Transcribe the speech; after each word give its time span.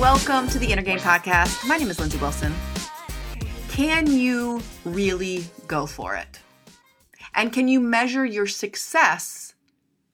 welcome 0.00 0.48
to 0.48 0.58
the 0.58 0.72
Inner 0.72 0.80
Game 0.80 0.98
Podcast. 0.98 1.68
My 1.68 1.76
name 1.76 1.90
is 1.90 2.00
Lindsey 2.00 2.16
Wilson. 2.16 2.54
Can 3.68 4.06
you 4.06 4.62
really 4.86 5.44
go 5.66 5.84
for 5.84 6.14
it? 6.14 6.40
And 7.34 7.52
can 7.52 7.68
you 7.68 7.80
measure 7.80 8.24
your 8.24 8.46
success 8.46 9.54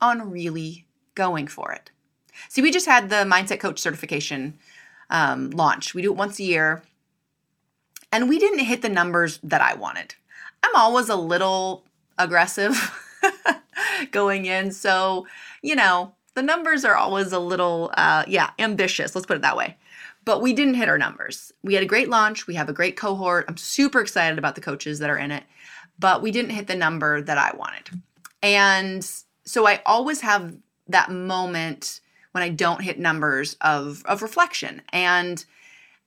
on 0.00 0.32
really 0.32 0.86
going 1.14 1.46
for 1.46 1.70
it? 1.70 1.92
See, 2.48 2.62
we 2.62 2.72
just 2.72 2.86
had 2.86 3.10
the 3.10 3.24
Mindset 3.24 3.60
Coach 3.60 3.78
certification 3.78 4.58
um, 5.08 5.50
launch. 5.50 5.94
We 5.94 6.02
do 6.02 6.10
it 6.10 6.16
once 6.16 6.40
a 6.40 6.44
year, 6.44 6.82
and 8.10 8.28
we 8.28 8.40
didn't 8.40 8.64
hit 8.64 8.82
the 8.82 8.88
numbers 8.88 9.38
that 9.44 9.60
I 9.60 9.74
wanted. 9.74 10.16
I'm 10.64 10.74
always 10.74 11.08
a 11.08 11.16
little 11.16 11.84
aggressive 12.18 12.74
going 14.10 14.46
in, 14.46 14.72
so 14.72 15.28
you 15.62 15.76
know 15.76 16.15
the 16.36 16.42
numbers 16.42 16.84
are 16.84 16.94
always 16.94 17.32
a 17.32 17.38
little, 17.38 17.90
uh, 17.96 18.22
yeah, 18.28 18.50
ambitious. 18.58 19.14
Let's 19.14 19.26
put 19.26 19.36
it 19.36 19.42
that 19.42 19.56
way. 19.56 19.76
But 20.26 20.42
we 20.42 20.52
didn't 20.52 20.74
hit 20.74 20.88
our 20.88 20.98
numbers. 20.98 21.50
We 21.62 21.74
had 21.74 21.82
a 21.82 21.86
great 21.86 22.10
launch. 22.10 22.46
We 22.46 22.54
have 22.54 22.68
a 22.68 22.74
great 22.74 22.96
cohort. 22.96 23.46
I'm 23.48 23.56
super 23.56 24.00
excited 24.00 24.38
about 24.38 24.54
the 24.54 24.60
coaches 24.60 24.98
that 24.98 25.08
are 25.08 25.16
in 25.16 25.30
it, 25.30 25.44
but 25.98 26.20
we 26.20 26.30
didn't 26.30 26.50
hit 26.50 26.66
the 26.66 26.76
number 26.76 27.22
that 27.22 27.38
I 27.38 27.56
wanted. 27.56 28.02
And 28.42 29.02
so 29.44 29.66
I 29.66 29.80
always 29.86 30.20
have 30.20 30.54
that 30.88 31.10
moment 31.10 32.00
when 32.32 32.42
I 32.42 32.50
don't 32.50 32.82
hit 32.82 32.98
numbers 32.98 33.56
of 33.62 34.04
of 34.04 34.20
reflection. 34.20 34.82
And 34.92 35.42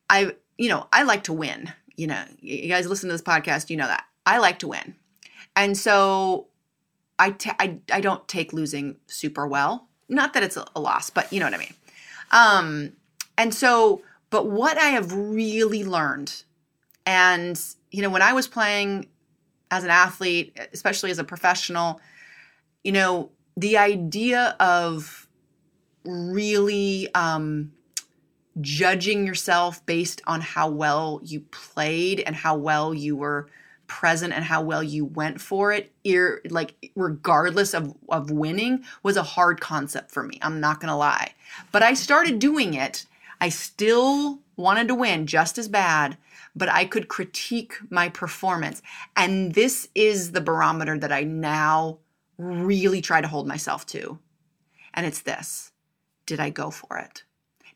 I, 0.08 0.36
you 0.56 0.68
know, 0.68 0.86
I 0.92 1.02
like 1.02 1.24
to 1.24 1.32
win. 1.32 1.72
You 1.96 2.06
know, 2.06 2.24
you 2.40 2.68
guys 2.68 2.86
listen 2.86 3.08
to 3.08 3.14
this 3.14 3.22
podcast, 3.22 3.68
you 3.68 3.76
know 3.76 3.88
that. 3.88 4.04
I 4.24 4.38
like 4.38 4.60
to 4.60 4.68
win. 4.68 4.94
And 5.56 5.76
so 5.76 6.46
I, 7.18 7.32
t- 7.32 7.50
I, 7.58 7.78
I 7.92 8.00
don't 8.00 8.26
take 8.28 8.52
losing 8.52 8.96
super 9.06 9.46
well. 9.46 9.88
Not 10.10 10.34
that 10.34 10.42
it's 10.42 10.56
a, 10.56 10.66
loss, 10.78 11.08
but 11.08 11.32
you 11.32 11.40
know 11.40 11.46
what 11.46 11.54
I 11.54 11.58
mean. 11.58 11.74
Um, 12.32 12.92
and 13.38 13.54
so, 13.54 14.02
but 14.28 14.46
what 14.46 14.76
I 14.76 14.88
have 14.88 15.12
really 15.12 15.84
learned, 15.84 16.42
and 17.06 17.58
you 17.90 18.02
know, 18.02 18.10
when 18.10 18.22
I 18.22 18.32
was 18.32 18.46
playing 18.46 19.08
as 19.70 19.84
an 19.84 19.90
athlete, 19.90 20.58
especially 20.72 21.10
as 21.10 21.18
a 21.18 21.24
professional, 21.24 22.00
you 22.84 22.92
know, 22.92 23.30
the 23.56 23.78
idea 23.78 24.56
of 24.58 25.28
really 26.04 27.12
um, 27.14 27.72
judging 28.60 29.26
yourself 29.26 29.84
based 29.86 30.22
on 30.26 30.40
how 30.40 30.68
well 30.68 31.20
you 31.22 31.40
played 31.40 32.20
and 32.20 32.34
how 32.34 32.56
well 32.56 32.92
you 32.92 33.16
were 33.16 33.48
present 33.90 34.32
and 34.32 34.44
how 34.44 34.62
well 34.62 34.84
you 34.84 35.04
went 35.04 35.40
for 35.40 35.72
it 35.72 35.92
ir- 36.04 36.40
like 36.48 36.92
regardless 36.94 37.74
of 37.74 37.92
of 38.08 38.30
winning 38.30 38.84
was 39.02 39.16
a 39.16 39.22
hard 39.24 39.60
concept 39.60 40.12
for 40.12 40.22
me 40.22 40.38
i'm 40.42 40.60
not 40.60 40.80
to 40.80 40.94
lie. 40.94 41.34
But 41.72 41.82
i 41.82 41.92
started 41.94 42.38
doing 42.38 42.74
it. 42.74 43.04
I 43.40 43.48
still 43.48 44.38
wanted 44.56 44.86
to 44.88 44.94
win 44.94 45.26
just 45.26 45.58
as 45.58 45.66
bad 45.68 46.16
but 46.54 46.68
i 46.68 46.84
could 46.84 47.08
critique 47.08 47.74
my 47.90 48.08
performance. 48.08 48.80
And 49.16 49.54
this 49.54 49.88
is 49.96 50.30
the 50.30 50.40
barometer 50.40 50.96
that 50.96 51.12
i 51.12 51.24
now 51.24 51.98
really 52.38 53.02
try 53.02 53.20
to 53.20 53.28
hold 53.28 53.48
myself 53.48 53.84
to. 53.86 54.20
And 54.94 55.04
it's 55.04 55.22
this. 55.22 55.72
Did 56.26 56.38
i 56.38 56.50
go 56.50 56.70
for 56.70 56.96
it? 56.96 57.24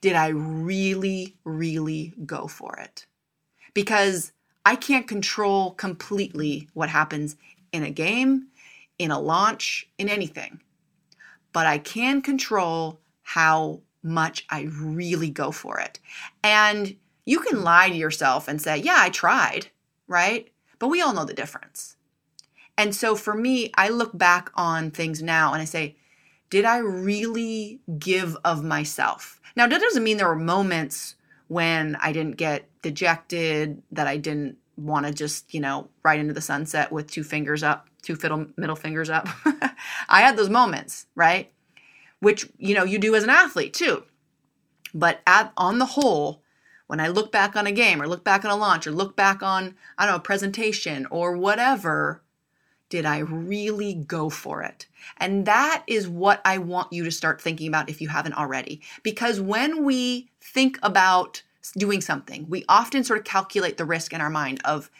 Did 0.00 0.14
i 0.14 0.28
really 0.28 1.36
really 1.42 2.14
go 2.24 2.46
for 2.46 2.76
it? 2.78 3.06
Because 3.74 4.30
I 4.64 4.76
can't 4.76 5.06
control 5.06 5.72
completely 5.72 6.68
what 6.72 6.88
happens 6.88 7.36
in 7.72 7.82
a 7.82 7.90
game, 7.90 8.48
in 8.98 9.10
a 9.10 9.20
launch, 9.20 9.88
in 9.98 10.08
anything. 10.08 10.60
But 11.52 11.66
I 11.66 11.78
can 11.78 12.22
control 12.22 13.00
how 13.22 13.80
much 14.02 14.46
I 14.50 14.68
really 14.70 15.30
go 15.30 15.50
for 15.50 15.78
it. 15.78 15.98
And 16.42 16.96
you 17.24 17.40
can 17.40 17.62
lie 17.62 17.88
to 17.88 17.94
yourself 17.94 18.48
and 18.48 18.60
say, 18.60 18.76
yeah, 18.78 18.96
I 18.98 19.10
tried, 19.10 19.68
right? 20.06 20.50
But 20.78 20.88
we 20.88 21.00
all 21.00 21.14
know 21.14 21.24
the 21.24 21.34
difference. 21.34 21.96
And 22.76 22.94
so 22.94 23.16
for 23.16 23.34
me, 23.34 23.70
I 23.76 23.88
look 23.88 24.16
back 24.16 24.50
on 24.54 24.90
things 24.90 25.22
now 25.22 25.52
and 25.52 25.62
I 25.62 25.64
say, 25.64 25.96
did 26.50 26.64
I 26.64 26.78
really 26.78 27.80
give 27.98 28.36
of 28.44 28.62
myself? 28.62 29.40
Now, 29.56 29.66
that 29.66 29.80
doesn't 29.80 30.04
mean 30.04 30.16
there 30.16 30.28
were 30.28 30.36
moments 30.36 31.16
when 31.48 31.96
I 31.96 32.12
didn't 32.12 32.36
get 32.36 32.68
dejected, 32.82 33.82
that 33.92 34.06
I 34.06 34.16
didn't 34.16 34.56
want 34.76 35.06
to 35.06 35.12
just, 35.12 35.54
you 35.54 35.60
know, 35.60 35.88
right 36.02 36.18
into 36.18 36.34
the 36.34 36.40
sunset 36.40 36.90
with 36.90 37.10
two 37.10 37.22
fingers 37.22 37.62
up, 37.62 37.88
two 38.02 38.16
fiddle, 38.16 38.46
middle 38.56 38.76
fingers 38.76 39.10
up. 39.10 39.28
I 40.08 40.20
had 40.20 40.36
those 40.36 40.48
moments, 40.48 41.06
right? 41.14 41.52
Which, 42.20 42.48
you 42.58 42.74
know, 42.74 42.84
you 42.84 42.98
do 42.98 43.14
as 43.14 43.24
an 43.24 43.30
athlete 43.30 43.74
too. 43.74 44.04
But 44.92 45.20
at, 45.26 45.52
on 45.56 45.78
the 45.78 45.86
whole, 45.86 46.42
when 46.86 47.00
I 47.00 47.08
look 47.08 47.32
back 47.32 47.56
on 47.56 47.66
a 47.66 47.72
game 47.72 48.00
or 48.00 48.06
look 48.06 48.24
back 48.24 48.44
on 48.44 48.50
a 48.50 48.56
launch 48.56 48.86
or 48.86 48.92
look 48.92 49.16
back 49.16 49.42
on, 49.42 49.74
I 49.98 50.06
don't 50.06 50.14
know, 50.14 50.18
a 50.18 50.20
presentation 50.20 51.06
or 51.10 51.36
whatever, 51.36 52.22
did 52.88 53.06
I 53.06 53.18
really 53.18 53.94
go 53.94 54.30
for 54.30 54.62
it? 54.62 54.86
And 55.16 55.46
that 55.46 55.84
is 55.86 56.08
what 56.08 56.40
I 56.44 56.58
want 56.58 56.92
you 56.92 57.04
to 57.04 57.10
start 57.10 57.40
thinking 57.40 57.68
about 57.68 57.88
if 57.88 58.00
you 58.00 58.08
haven't 58.08 58.34
already. 58.34 58.82
Because 59.02 59.40
when 59.40 59.84
we 59.84 60.30
think 60.40 60.78
about 60.82 61.42
doing 61.76 62.00
something, 62.00 62.46
we 62.48 62.64
often 62.68 63.04
sort 63.04 63.18
of 63.18 63.24
calculate 63.24 63.76
the 63.76 63.84
risk 63.84 64.12
in 64.12 64.20
our 64.20 64.30
mind 64.30 64.60
of 64.64 64.90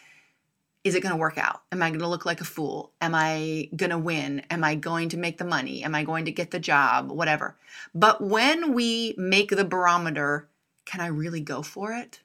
is 0.82 0.94
it 0.94 1.00
going 1.00 1.14
to 1.14 1.18
work 1.18 1.38
out? 1.38 1.62
Am 1.72 1.82
I 1.82 1.88
going 1.88 2.00
to 2.00 2.08
look 2.08 2.26
like 2.26 2.42
a 2.42 2.44
fool? 2.44 2.92
Am 3.00 3.14
I 3.14 3.70
going 3.74 3.90
to 3.90 3.98
win? 3.98 4.42
Am 4.50 4.62
I 4.62 4.74
going 4.74 5.08
to 5.10 5.16
make 5.16 5.38
the 5.38 5.44
money? 5.44 5.82
Am 5.82 5.94
I 5.94 6.04
going 6.04 6.26
to 6.26 6.32
get 6.32 6.50
the 6.50 6.58
job? 6.58 7.10
Whatever. 7.10 7.56
But 7.94 8.20
when 8.20 8.74
we 8.74 9.14
make 9.16 9.48
the 9.48 9.64
barometer, 9.64 10.48
can 10.84 11.00
I 11.00 11.06
really 11.06 11.40
go 11.40 11.62
for 11.62 11.94
it? 11.94 12.20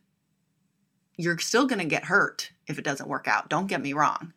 You're 1.15 1.39
still 1.39 1.67
going 1.67 1.79
to 1.79 1.85
get 1.85 2.05
hurt 2.05 2.51
if 2.67 2.77
it 2.77 2.83
doesn't 2.83 3.07
work 3.07 3.29
out. 3.29 3.49
Don't 3.49 3.67
get 3.67 3.81
me 3.81 3.93
wrong. 3.93 4.33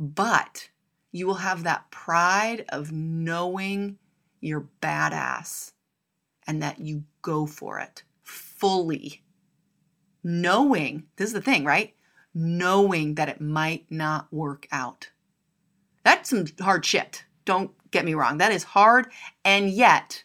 But 0.00 0.70
you 1.12 1.28
will 1.28 1.34
have 1.34 1.62
that 1.62 1.90
pride 1.92 2.64
of 2.70 2.90
knowing 2.90 3.98
you're 4.40 4.68
badass 4.82 5.72
and 6.46 6.60
that 6.62 6.80
you 6.80 7.04
go 7.22 7.46
for 7.46 7.78
it 7.78 8.02
fully 8.22 9.22
knowing 10.22 11.04
this 11.16 11.28
is 11.28 11.32
the 11.32 11.40
thing, 11.40 11.64
right? 11.64 11.94
Knowing 12.34 13.14
that 13.14 13.28
it 13.28 13.40
might 13.40 13.86
not 13.90 14.32
work 14.32 14.66
out. 14.70 15.10
That's 16.04 16.30
some 16.30 16.46
hard 16.60 16.84
shit. 16.84 17.24
Don't 17.44 17.72
get 17.90 18.04
me 18.04 18.14
wrong. 18.14 18.38
That 18.38 18.52
is 18.52 18.62
hard. 18.62 19.10
And 19.44 19.70
yet, 19.70 20.24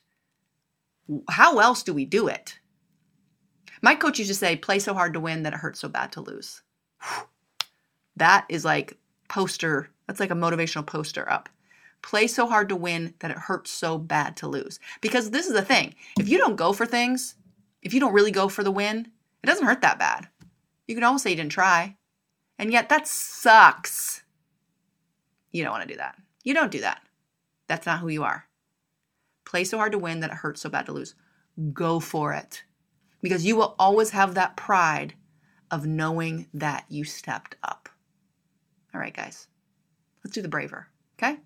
how 1.30 1.59
else 1.59 1.84
do 1.84 1.94
we 1.94 2.06
do 2.06 2.28
it? 2.28 2.59
My 3.81 3.96
coach 3.96 4.19
used 4.19 4.30
to 4.31 4.36
say, 4.36 4.56
play 4.56 4.80
so 4.80 4.94
hard 4.94 5.13
to 5.13 5.19
win 5.19 5.44
that 5.44 5.53
it 5.53 5.59
hurts 5.59 5.80
so 5.80 5.90
bad 5.90 6.12
to 6.13 6.22
lose. 6.22 6.62
That 8.18 8.46
is 8.47 8.63
like 8.63 8.97
poster, 9.28 9.90
that's 10.08 10.19
like 10.19 10.31
a 10.31 10.36
motivational 10.36 10.86
poster 10.86 11.30
up. 11.30 11.50
Play 12.02 12.28
so 12.28 12.47
hard 12.47 12.69
to 12.69 12.75
win 12.75 13.16
that 13.19 13.31
it 13.31 13.38
hurts 13.38 13.72
so 13.72 13.97
bad 13.97 14.38
to 14.38 14.47
lose. 14.47 14.80
Because 15.02 15.31
this 15.31 15.47
is 15.47 15.53
the 15.53 15.62
thing 15.62 15.96
if 16.19 16.30
you 16.30 16.38
don't 16.38 16.56
go 16.56 16.72
for 16.74 16.86
things, 16.86 17.36
if 17.81 17.94
you 17.94 18.00
don't 18.00 18.13
really 18.13 18.31
go 18.31 18.47
for 18.47 18.63
the 18.63 18.72
win, 18.72 19.12
it 19.44 19.47
doesn't 19.47 19.66
hurt 19.66 19.81
that 19.81 20.00
bad. 20.00 20.28
You 20.88 20.96
can 20.96 21.03
always 21.03 21.22
say 21.22 21.31
you 21.31 21.36
didn't 21.36 21.52
try. 21.52 21.96
And 22.59 22.72
yet 22.72 22.90
that 22.90 23.08
sucks. 23.08 24.24
You 25.52 25.63
don't 25.63 25.72
want 25.72 25.88
to 25.88 25.94
do 25.94 25.97
that. 25.97 26.16
You 26.44 26.53
don't 26.53 26.72
do 26.72 26.81
that. 26.81 27.02
That's 27.68 27.86
not 27.86 28.00
who 28.00 28.09
you 28.09 28.24
are. 28.24 28.46
Play 29.46 29.63
so 29.63 29.78
hard 29.78 29.92
to 29.94 29.97
win 29.97 30.19
that 30.19 30.31
it 30.31 30.38
hurts 30.38 30.62
so 30.62 30.69
bad 30.69 30.86
to 30.88 30.92
lose. 30.92 31.16
Go 31.74 32.00
for 32.00 32.34
it. 32.34 32.63
Because 33.22 33.46
you 33.46 33.56
will 33.56 33.75
always 33.80 34.12
have 34.12 34.36
that 34.36 34.57
pride 34.57 35.16
of 35.72 35.86
knowing 35.88 36.48
that 36.54 36.86
you 36.89 37.04
stepped 37.04 37.56
up. 37.63 37.89
All 38.95 39.01
right, 39.01 39.13
guys, 39.13 39.47
let's 40.24 40.33
do 40.33 40.42
the 40.42 40.47
braver, 40.47 40.88
okay? 41.19 41.38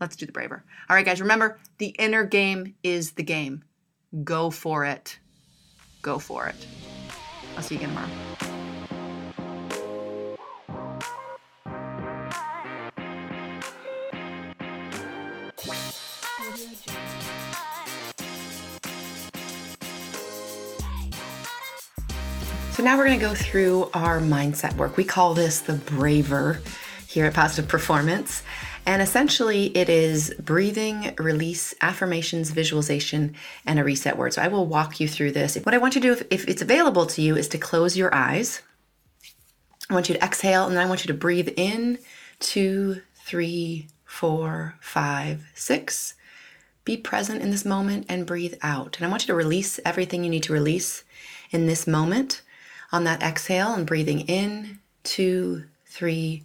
Let's 0.00 0.16
do 0.16 0.26
the 0.26 0.32
braver. 0.32 0.62
All 0.90 0.96
right, 0.96 1.06
guys, 1.06 1.22
remember 1.22 1.58
the 1.78 1.94
inner 1.98 2.24
game 2.24 2.74
is 2.82 3.12
the 3.12 3.22
game. 3.22 3.64
Go 4.24 4.50
for 4.50 4.84
it 4.84 5.18
go 6.02 6.18
for 6.18 6.46
it. 6.46 6.54
I'll 7.56 7.62
see 7.62 7.74
you 7.74 7.80
again 7.80 7.90
tomorrow. 7.90 8.08
So 22.72 22.84
now 22.84 22.96
we're 22.96 23.06
going 23.06 23.18
to 23.18 23.26
go 23.26 23.34
through 23.34 23.90
our 23.92 24.20
mindset 24.20 24.76
work. 24.76 24.96
We 24.96 25.02
call 25.02 25.34
this 25.34 25.60
the 25.60 25.74
braver 25.74 26.60
here 27.18 27.26
at 27.26 27.34
Positive 27.34 27.68
Performance. 27.68 28.44
And 28.86 29.02
essentially, 29.02 29.76
it 29.76 29.88
is 29.88 30.32
breathing, 30.38 31.16
release, 31.18 31.74
affirmations, 31.80 32.50
visualization, 32.50 33.34
and 33.66 33.80
a 33.80 33.82
reset 33.82 34.16
word. 34.16 34.34
So 34.34 34.40
I 34.40 34.46
will 34.46 34.66
walk 34.66 35.00
you 35.00 35.08
through 35.08 35.32
this. 35.32 35.56
What 35.56 35.74
I 35.74 35.78
want 35.78 35.96
you 35.96 36.00
to 36.00 36.06
do, 36.06 36.12
if, 36.12 36.22
if 36.30 36.48
it's 36.48 36.62
available 36.62 37.06
to 37.06 37.20
you, 37.20 37.36
is 37.36 37.48
to 37.48 37.58
close 37.58 37.96
your 37.96 38.14
eyes. 38.14 38.62
I 39.90 39.94
want 39.94 40.08
you 40.08 40.14
to 40.14 40.22
exhale, 40.22 40.66
and 40.68 40.76
then 40.76 40.86
I 40.86 40.88
want 40.88 41.02
you 41.02 41.08
to 41.08 41.18
breathe 41.18 41.48
in 41.56 41.98
two, 42.38 43.02
three, 43.16 43.88
four, 44.04 44.76
five, 44.80 45.44
six. 45.54 46.14
Be 46.84 46.96
present 46.96 47.42
in 47.42 47.50
this 47.50 47.64
moment 47.64 48.06
and 48.08 48.26
breathe 48.26 48.54
out. 48.62 48.96
And 48.96 49.04
I 49.04 49.10
want 49.10 49.24
you 49.24 49.26
to 49.26 49.34
release 49.34 49.80
everything 49.84 50.22
you 50.22 50.30
need 50.30 50.44
to 50.44 50.52
release 50.52 51.02
in 51.50 51.66
this 51.66 51.84
moment 51.88 52.42
on 52.92 53.02
that 53.04 53.24
exhale 53.24 53.74
and 53.74 53.88
breathing 53.88 54.20
in, 54.20 54.78
two, 55.02 55.64
three, 55.84 56.44